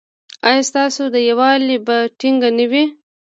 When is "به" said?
1.87-1.97